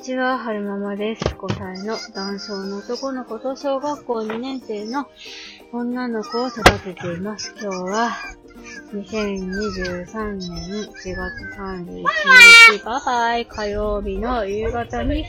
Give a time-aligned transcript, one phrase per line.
[0.00, 1.24] ちは、はるままです。
[1.24, 5.06] 5歳の男性の男の子と小学校2年生の
[5.72, 7.54] 女の子を育てています。
[7.60, 8.16] 今日は、
[8.94, 11.14] 2023年4月
[11.58, 12.02] 31
[12.78, 15.26] 日、バイバイ火曜日の夕方に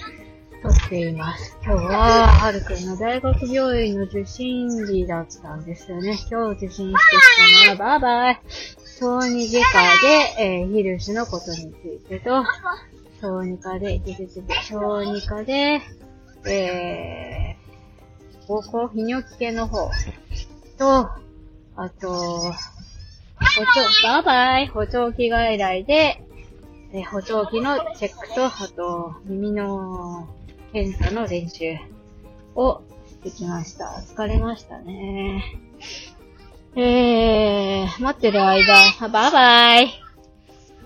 [0.63, 1.57] 撮っています。
[1.65, 6.17] 今日は、はるくんの大学病院の受診日だったんですよね。
[6.31, 8.39] 今日受診してきたのは、バイバイ
[8.85, 9.81] 小児外科
[10.39, 12.45] で、えー、ヒルシのことについてと、
[13.21, 15.79] 小児科で、ででで小児科で、
[16.45, 19.91] えー、膀胱泌尿器系の方
[20.79, 21.09] と、
[21.75, 22.53] あと、補
[24.01, 26.23] 聴、バイバイ補聴器外来で、
[26.93, 30.27] えー補聴器のチェックと、あと、耳の
[30.73, 31.75] 検査の練習
[32.55, 33.85] をしてきました。
[33.85, 35.43] 疲れましたね。
[36.75, 38.73] えー、待ってる間、
[39.09, 39.93] バイバイ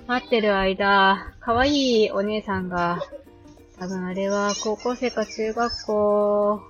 [0.08, 3.02] 待ってる間、可愛いお姉さんが、
[3.80, 6.61] 多分あれは高校生か中学校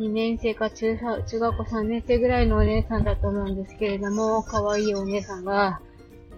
[0.00, 5.80] 2年生か中さ中学校3年生ぐらいのお姉さんだと思うんですけれども、可愛いお姉さんが、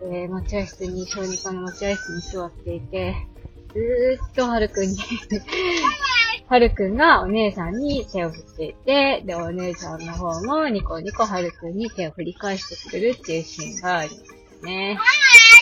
[0.03, 3.14] えー、待合室に、小児科の待合室に座っていて、
[3.72, 4.98] ずーっとはるくんに
[6.48, 14.22] はるくんがお姉さんに手を振っていて、で、お姉さんの方もニコニコはるくんに手を振り返してくれるっていうシーンがありまし
[14.60, 14.98] たね。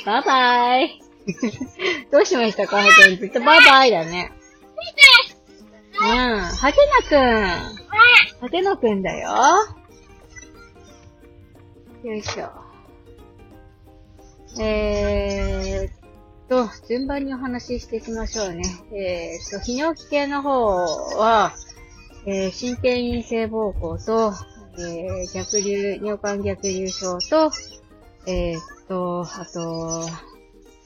[0.04, 1.00] バイバイ
[2.10, 4.32] どうしましたかはるくんずっとバイバイだね。
[6.00, 6.40] うん。
[6.40, 8.40] はてなくん。
[8.40, 9.30] はてなくんだよ。
[12.02, 12.48] よいしょ。
[14.58, 15.92] えーっ
[16.48, 18.62] と、順番にお話ししていきましょうね。
[18.92, 20.66] えーっと、泌尿器系の方
[21.18, 21.54] は、
[22.26, 24.32] えー、神経陰性膀胱と、
[24.78, 27.50] えー、逆流、尿管逆流症と、
[28.26, 30.08] えーっと、あと、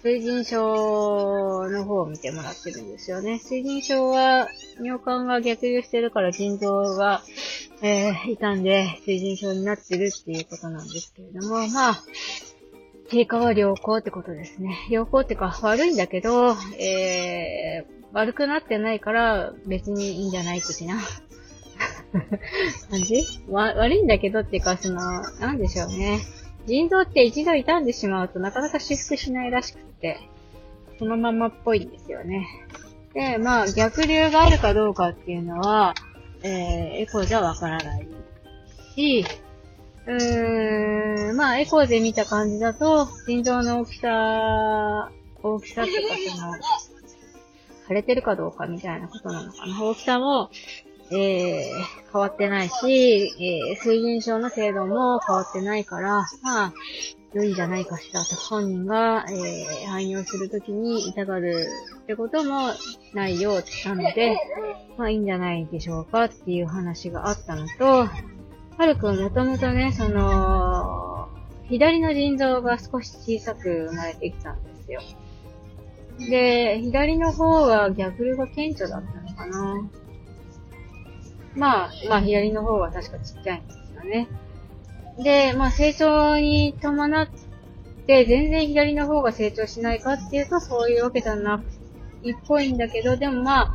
[0.04, 3.38] 水腎症の方を見てもらってるんですよね。
[3.38, 4.48] 水腎症は
[4.82, 7.22] 尿管が逆流してるから腎臓が、
[7.80, 12.02] えー、傷んで水腎症になってるっていうことなんですけれども、まあ、
[13.08, 14.76] 経過は良好ってことですね。
[14.90, 21.00] 良好ってか悪いんだけど、えー、悪くなってないから別にいいんじゃない的な
[22.90, 23.24] 感じ？
[23.48, 25.00] わ悪いんだけどっていうか、その、
[25.40, 26.20] なんでしょうね。
[26.66, 30.18] 腎臓って一度傷んでしまうとなかなか修復しないらしくって、
[30.98, 32.46] そのままっぽいんですよね。
[33.12, 35.94] で、まあ逆流があるかどうかっていうのは、
[36.42, 38.08] えー、エコーじゃわからない
[38.94, 39.24] し、
[40.06, 45.10] うーん、まあエコーで見た感じだと、腎臓の大きさ、
[45.42, 45.94] 大きさとか
[46.36, 46.54] その、
[47.88, 49.82] 腫れてるかどうかみたいなことなのかな。
[49.82, 50.50] 大きさも、
[51.14, 56.74] えー、変わってないし、えー、水銀症の程度も変わってないから、まあ、
[57.32, 61.66] 良いんじゃないかしらと本人が、えー、汎用するときに痛がる
[62.02, 62.70] ってことも
[63.12, 64.36] ないようなので、
[64.96, 68.06] まあいいんじゃないでしょうかっていう話があったのと、
[68.76, 71.28] はるくんもともとね、その、
[71.68, 75.00] 左の腎臓が少し小さく生まれてきたんですよ。
[76.18, 79.90] で、左の方が逆流が顕著だったのかな。
[81.54, 84.28] まあ、まあ左の方は確かちっちゃいんですよね。
[85.22, 87.28] で、まあ成長に伴っ
[88.06, 91.62] て全然左の方が成長しないかっていうとそういうわけじゃな
[92.22, 93.74] いっぽいんだけど、でもまあ、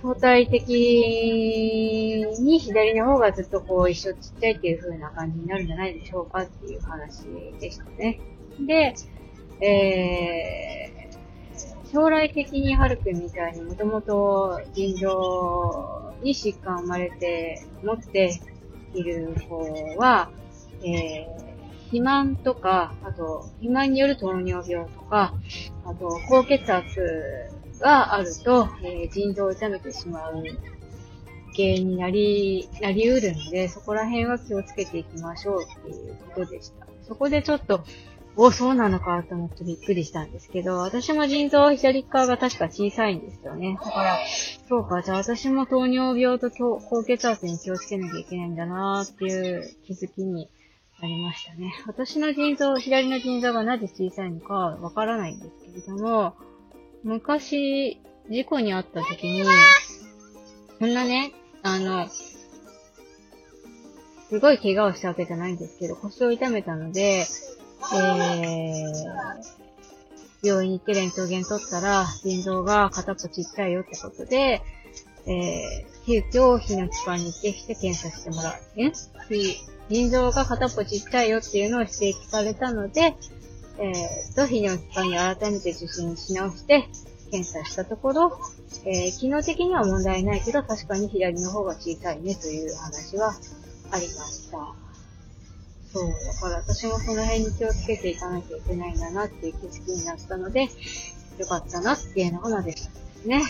[0.00, 7.24] 相対的に左の方がずっとこう一緒ちっちゃいっていう風な感じになるんじゃないでしょうかっていう話
[7.60, 8.20] でしたね。
[8.60, 8.94] で、
[9.60, 10.87] えー、
[11.92, 18.40] 将来的にはるくんみたいにもともと腎臓に疾患を生まれて持って
[18.94, 19.58] いる方
[19.96, 20.30] は、
[20.82, 21.48] えー
[21.88, 25.32] 肥満とか、あと、肥満による糖尿病とか、
[25.86, 27.00] あと、高血圧
[27.80, 30.44] があると、えー腎臓を痛めてしまう
[31.56, 36.86] 原因になり、なり得るので、そこら辺は気をつけていきましょうっていうことでした。
[37.06, 37.82] そこでちょっと、
[38.40, 43.76] お、そうなのかと思ってびっくりしたんですけど、私も腎臓左側が確か小さいんですよね。
[43.84, 44.18] だから、
[44.68, 50.48] そうか、じゃあ私も糖尿病と高血圧に気をつけなきゃいけないんだなーっていう気づきに
[51.02, 51.74] なりましたね。
[51.88, 56.36] 私の腎臓、左の腎臓がなぜ小さいのかわからないんですけれども、
[57.02, 58.00] 昔、
[58.30, 59.42] 事故にあった時に、
[60.78, 61.32] こんなね、
[61.64, 62.08] あの、
[64.28, 67.26] すごい怪我をしたわけじゃないんですけど、腰を痛めたので、
[67.94, 74.62] えー、病院に行ってレントゲン取ったら、腎臓が片っぽちっちゃいよってことで、
[75.26, 78.54] えー、急遽、泌尿器科に行ってきて検査してもらう。
[78.80, 78.92] え
[79.88, 83.16] 腎臓が片っぽちっちゃいよっていうのを指摘されたので、
[83.78, 86.88] えー、と、泌尿器科に改めて受診し直して、
[87.30, 88.38] 検査したところ、
[88.84, 93.34] えー、機能的には問題ないけど、確かに左の方が小さいねという話は
[93.90, 94.87] ありました。
[95.98, 100.68] そう、だから私もその辺に気をつけていかなきゃいけないんだなっていう気づきになったので、
[101.38, 103.42] よかったなっていうのがなでしたですね。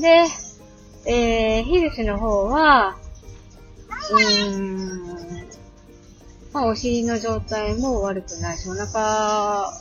[0.00, 2.96] で、えー、ヒルシの方は、
[4.10, 5.06] うーん、
[6.52, 9.72] まあ、お尻の状態も悪くないし、お腹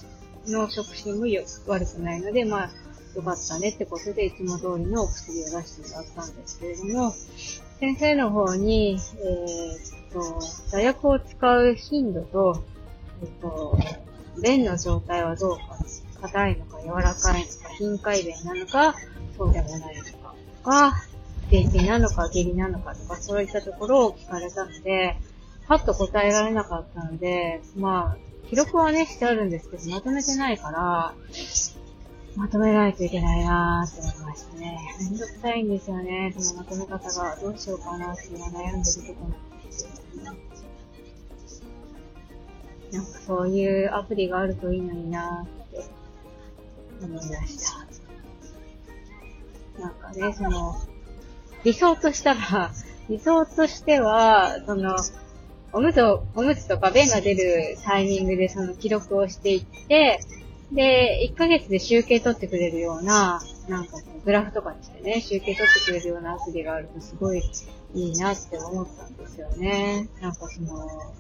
[0.48, 1.27] の触診も
[1.68, 2.69] 悪くないので、まあ、
[3.15, 7.13] よかったねってことで、いつも通りのお薬を出してもらったんですけれども、
[7.80, 12.63] 先生の方に、えー、と、座薬を使う頻度と、
[13.22, 13.78] えっと、
[14.42, 15.78] 便の状態はどうか、
[16.22, 18.96] 硬いのか柔らかいのか、頻回便なのか、
[19.38, 20.94] そうでもないのか、とか、
[21.50, 25.18] 便秘なのか、下痢なのかとか、そういったところを聞かれたので、
[25.68, 31.13] パッと答えられなかったので、まあ、記録はね、してあるんですけど、まとめてないから、
[32.36, 34.78] まとめないといけないなーって思いましたね。
[35.00, 37.38] めんどくさいんですよね、そのまとめ方が。
[37.42, 39.90] どうしようかなっていうのは悩んでるとこなんですよ、
[42.92, 45.86] なんかそういうアプリがあるといいのになーって
[47.04, 47.58] 思いまし
[49.78, 49.81] た。
[49.81, 50.75] なんかね、その、
[51.63, 52.72] 理想としたら、
[53.10, 54.96] 理想としては、その、
[55.74, 60.19] おむつを、おむつとか便が出るタイミングでその記録をしていって、
[60.72, 67.41] で、1ヶ月で集計取ってくれるような、なんかグラフとかにしてね、集計取ってくれるようなアプリがあるとすごい
[67.94, 70.09] いいなって思ったんですよね。
[70.19, 71.13] なんかその、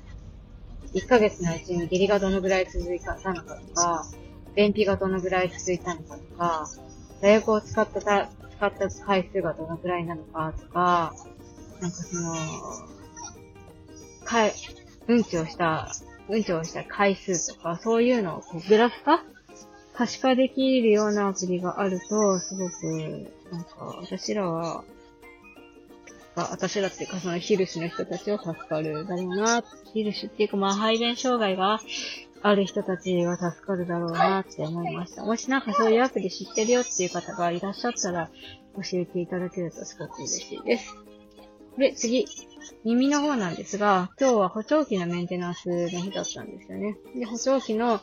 [0.93, 4.05] 1ヶ月のうちに下痢がどのぐらい続いたのかとか、
[4.53, 6.69] 便秘がどのぐらい続いたのかとか、
[7.21, 11.13] 座薬を使ったた、使った回数がどのぐらいなのかとか、
[11.79, 12.35] なんかその、
[14.25, 14.53] かい、
[15.07, 15.89] うんちをした、
[16.27, 19.23] うんちをした回数とか、そういうのをこうグラフ化
[19.93, 24.83] 可視化できるようなアプリがあると、すごく、なんか、私らは、
[26.35, 31.81] あ私らっていうか、そのヒルシの人たちは助かるだろうな、ヒルシっていうか、まあ、排便障害が
[32.41, 35.25] ある人たちが助かるだろうなって思いました。
[35.25, 38.29] もしなんかそういうアプリ知ってるよっていう方がいらっしゃったら、
[38.75, 40.95] 教えていただけるとすごく嬉しいです。
[41.77, 42.25] で、次。
[42.83, 46.97] 耳の方なんですが、今日は補聴器のメンテナンスの日だったんですよね。
[47.15, 47.99] で、補聴器の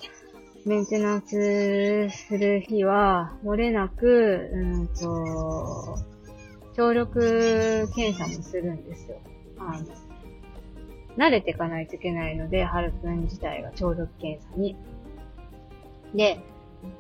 [0.69, 5.99] メンテナンスする日は、漏れなく、うんと、
[6.77, 9.17] 聴力検査もするんですよ。
[9.59, 9.87] あの、
[11.17, 14.77] 慣れていかないといけないので、はるくん自体が聴力検査に。
[16.15, 16.39] で、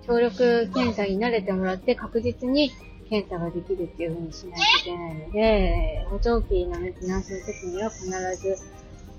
[0.06, 2.70] 聴力検査に慣れてもらって確実に
[3.10, 8.06] 検査ができるっていう風にしないといけないので、補聴器のメンテナンスの時には必
[8.36, 8.56] ず、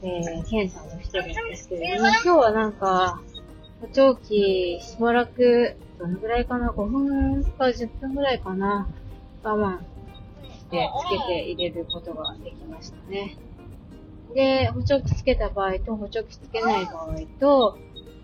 [0.02, 3.22] えー、検査をしてるんですけれども、今日はなんか、
[3.82, 8.90] 補聴器しばらく、どのぐらいかな ?5 分か10分ぐらいかな？
[9.44, 13.38] 我慢してつけて入れることができましたね。
[14.36, 17.78] で、補聴器つけた場合と補聴器つけない場合と、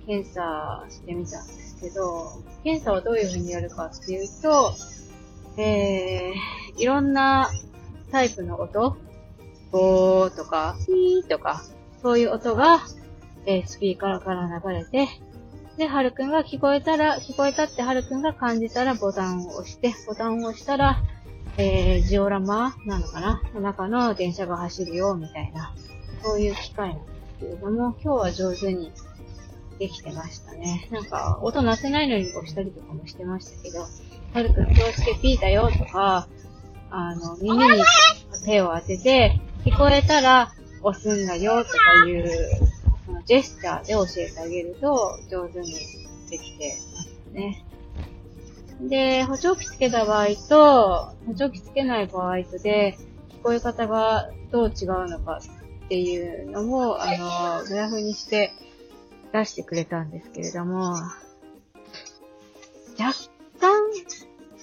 [0.05, 4.73] 検査してみたんですけど、検査はどういう風にやるかっていうと、
[5.57, 7.49] えー、いろんな
[8.11, 8.97] タイプの音、
[9.71, 11.63] ゴーとか、ピーとか、
[12.01, 12.81] そういう音が、
[13.45, 15.07] えー、スピーカーから流れて、
[15.77, 21.01] で、はるくんが聞こえたら、聞こえたってはるくんが感じたらボタンを押して、ボタンを押したら、
[21.57, 23.41] えー、ジオラマなのかな？
[23.53, 25.73] の中の電車が走るよ、みたいな、
[26.23, 28.91] そういう機械なんですけれども、今日は上手に
[29.77, 30.87] できてましたね。
[30.91, 33.87] なんか、音鳴せないのに押したりとかもしてましたけど、は
[34.43, 36.27] るくん気をつけピーだよとか、
[36.89, 37.83] あの、耳に
[38.45, 40.53] 手を当てて、聞こえたら
[40.83, 42.25] 押すんだよとかいう、
[43.05, 45.71] そのジェスチャーで教えてあげると上手に
[46.29, 47.65] できてますね。
[48.81, 52.97] で、補聴器つけた場合と、補聴器つけない場合とで、
[53.29, 55.39] 聞こえ方がどう違うのか
[55.85, 57.05] っていうのも、あ
[57.59, 58.51] の、グラフにして
[59.31, 60.93] 出してくれたんですけれども、
[62.99, 63.13] 若
[63.59, 63.83] 干、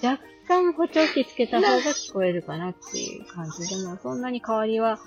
[0.01, 4.99] 若干補聴器つけた方が聞こえるかなっていう感じでも、そんなに変わりは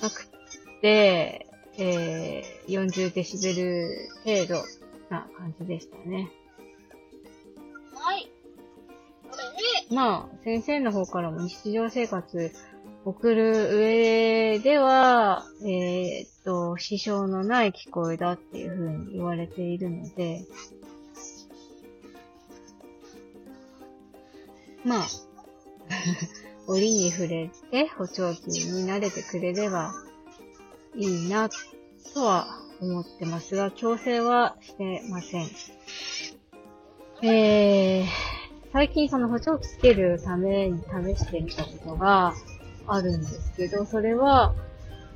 [0.00, 0.26] なく
[0.80, 4.62] て、えー、40デシベル程度
[5.08, 6.30] な感じでしたね。
[7.94, 8.30] はい。
[9.90, 12.52] まあ、先生の方からも日常生活
[13.04, 20.46] 送る上では、えー、っと、支障のない聞こえだっていう風に言われているので、
[24.84, 25.06] まあ、
[26.66, 29.92] 折に触れて補聴器に慣れてくれれば
[30.94, 31.48] いいな、
[32.14, 32.46] とは
[32.80, 35.46] 思ってますが、強制はしてません。
[37.22, 38.06] えー、
[38.72, 42.34] 最近その補聴器つけるために試してみたことが
[42.86, 44.54] あるんですけど、それは、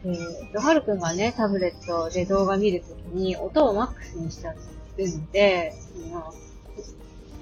[0.04, 4.54] えー、と、はるくんがね、タブレットで動画見るときに音をマックスにしちゃっ
[4.96, 5.72] てるので、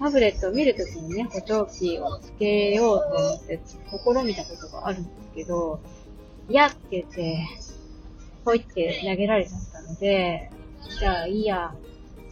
[0.01, 5.79] タブレットを見るときにね、補聴器をつけようと思って試みたことがあるんですけど、
[6.49, 7.47] 嫌って言って、
[8.45, 10.51] ポイって投げられちゃったので、
[10.99, 11.75] じゃあいいや、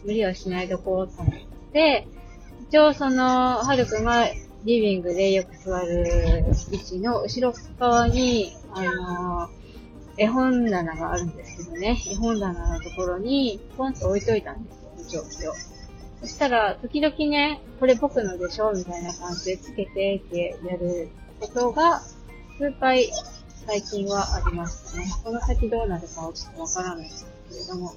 [0.05, 1.33] 無理はしないとこうと思っ
[1.71, 2.07] て、
[2.69, 4.27] 一応その、はるくんが
[4.63, 6.05] リビングでよく座る
[6.71, 9.49] 位置の後ろ側に、あの
[10.17, 14.71] 絵本棚があるんですけどね、絵本棚のところにポンと置いといたんで
[15.03, 15.53] すよ、補聴器を。
[16.21, 22.01] そしたら、時々ね、これ僕のでしょみたいな感じでつけてってやることが、
[22.57, 23.09] 数回
[23.65, 25.05] 最近はありましたね。
[25.23, 27.93] この先どうなるかはちょっとわからないですけれども、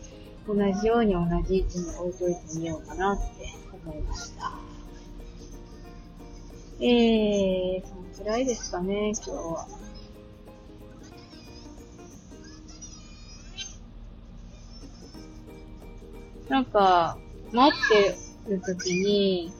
[0.46, 3.24] 同じように同じ位置に置いといてみようかなって
[3.84, 4.52] 思いました。
[6.78, 9.66] えー、そのくらいですかね、今日は。
[16.48, 17.18] なんか、
[17.52, 17.88] 待っ
[18.46, 19.52] てる時に、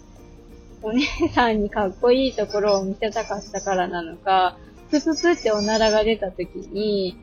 [0.83, 4.57] お姉さんにかっこいいところを見せたかったからなのか、
[4.91, 7.17] プププっておならが出た時に、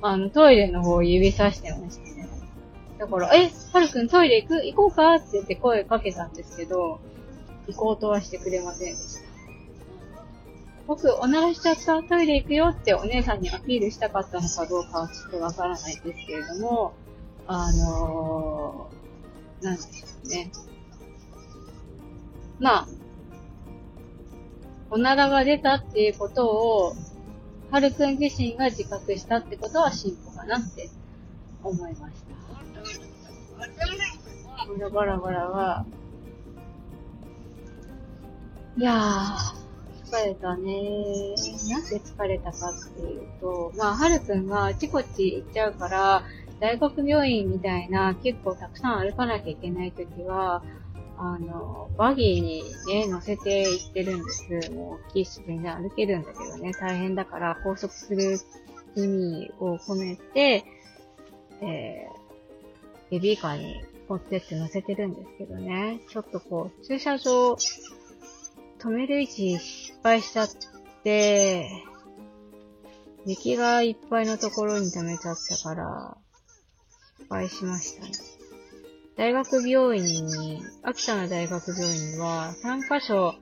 [0.00, 2.28] あの、トイレの方を指さしてましたね。
[2.98, 4.54] だから、え、はるくんトイレ行く？
[4.64, 5.14] 行こうか？
[5.14, 7.00] って言って声かけたんですけど、
[7.68, 9.22] 行こうとはしてくれませんでした。
[10.86, 12.02] 僕、おならしちゃった？
[12.02, 16.94] トイレ行くよってお姉さんにアピールしたかったのかどうかはちょっとわからないですけれども、
[17.46, 20.52] あのー、なんでしょうね。
[22.60, 22.88] まあ、
[24.94, 26.94] おならが出たっていうことを、
[27.70, 30.90] はるくん自身が自覚したってことは進歩かなって
[31.64, 32.32] 思いました。
[34.66, 35.86] このバラバラは、
[38.76, 40.72] いやー、疲れたね
[41.70, 46.22] なんで疲れたかっていうと、まあ、はるくんがあちこち行っちゃうから、
[46.60, 50.62] 大学病院みたいな結構たくさん歩かなきゃいけないときは、
[51.24, 54.72] あの、バギーにね、乗せて行ってるんです。
[54.72, 58.40] もう大きいし全然歩けるんだけどね、大変だから拘束する
[58.96, 60.64] 意味を込めて、
[61.60, 67.52] えー、ベビーカーに持ってって乗せてるんですけどね、ちょっとこう、駐車場、
[68.80, 70.48] 止める位置失敗しちゃっ
[71.04, 71.70] て、
[73.26, 76.16] 雪がいっぱいのところに止めちゃったから、
[77.20, 78.41] 失敗しましたね。
[79.16, 83.34] 大学病院に、秋田の大学病院は3カ所、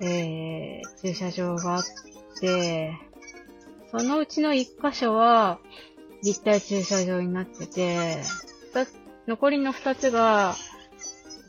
[0.00, 1.84] えー、駐車場があっ
[2.38, 2.98] て、
[3.90, 5.58] そのうちの1カ所は
[6.22, 8.22] 立体駐車場になってて、
[9.26, 10.54] 残りの2つが、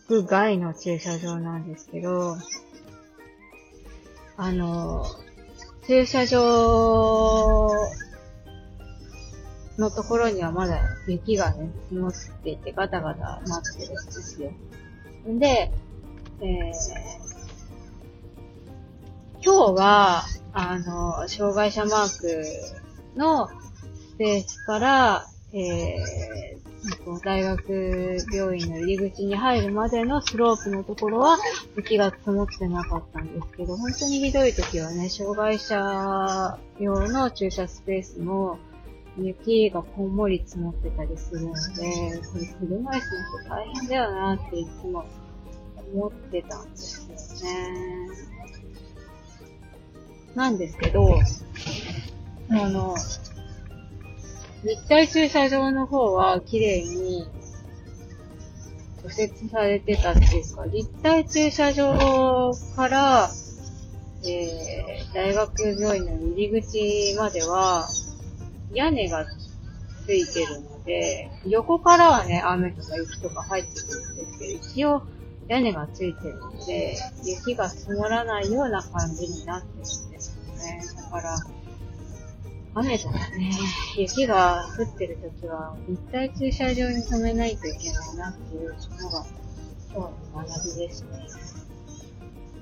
[0.07, 2.37] 屋外の駐車場なんですけど、
[4.37, 5.05] あの、
[5.87, 7.69] 駐車場
[9.77, 12.13] のところにはまだ雪がね、積もっ
[12.43, 14.51] ていてガタガタなってるんですよ。
[15.27, 15.71] んで、
[16.41, 16.73] えー、
[19.43, 22.45] 今日は、あの、障害者マーク
[23.17, 31.37] のスペースから、えー、大学病院の入り口に入るまでのスロープのところは
[31.75, 38.59] 雪が積もってなかったんですけど、本当にひどい時はね、障害者用の駐車スペースも、
[39.17, 42.99] 雪がこんもり積もってたりするので、これ車椅子の
[43.41, 45.05] 人大変だよなっていつも
[45.93, 48.09] 思ってたんですよね。
[50.35, 51.17] なんですけど、
[52.49, 52.95] あの、
[54.65, 57.27] 立体駐車場の方は綺麗に
[59.03, 63.29] 除雪されてたっていうか、立体駐車場から、
[64.27, 67.87] えー、大学病院の入り口までは、
[68.73, 69.25] 屋根が
[70.05, 75.01] ついてるので、横からはね、雨とか雪とか入ってくるんですけど、一応
[75.47, 79.85] 屋根がついてるので、雪が積もらないような感じになってるんで
[80.19, 80.83] すよね。
[80.95, 81.37] だから、
[82.75, 83.51] 雨とかね、
[83.97, 89.25] 雪が降ってる時は、立体駐車場に止めないといけないなっていうのが、
[89.93, 91.27] 今日の学びですね。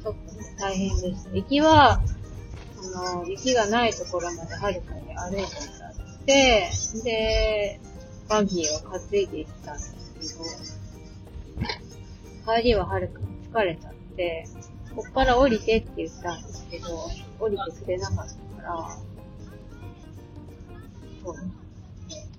[0.04, 1.30] ちょっとね、大変です。
[1.34, 5.83] 雪は、あの、雪がないところまではるかに歩いてたって、
[6.26, 6.70] で、
[8.30, 9.82] バギーを担いで行ったんで
[10.22, 10.38] す
[11.58, 11.62] け
[12.50, 14.48] ど、帰りははるかに疲れちゃって、
[14.96, 16.88] こっから降りてって言ったんですけど、
[17.40, 18.98] 降りてくれなかったから、
[21.24, 21.36] そう、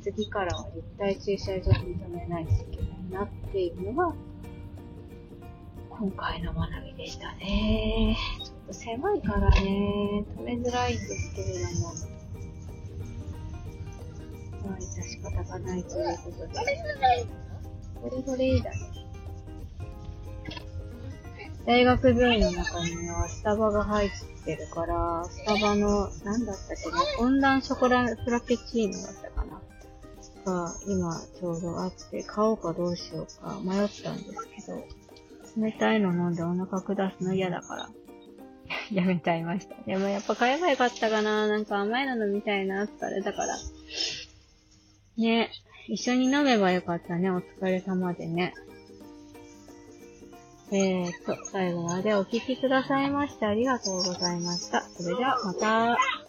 [0.02, 4.14] 次からは立体駐車場に止めないといけないなっていうのが、
[5.90, 8.16] 今回の学びでしたね。
[8.42, 12.13] ちょっと狭いからね、止めづらいんですけれども。
[14.64, 16.54] まあ、致し方がないということで。
[18.00, 18.76] これこれいいだね。
[21.66, 24.10] 大学病院の中にはスタバが入っ
[24.44, 29.60] てるから、スタバの、なんだったっけな、温暖ショコラフラペチーノだったかな。
[30.44, 34.84] が、今ちょうどあって、買おうかどうしようか迷ったんですけど、
[35.56, 37.88] 冷たいの飲んでお腹下すの嫌だから、
[38.92, 39.74] やめちゃいました。
[39.86, 43.56] でもやっぱ買えばよかったかななんか甘いの飲みたいなってあれだから。
[45.16, 45.50] ね、
[45.88, 47.30] 一緒に飲めばよかったね。
[47.30, 48.54] お疲れ様でね。
[50.72, 54.82] えーと、最後までお聴きくださいましてありがとうございました。
[54.82, 56.23] それではまた。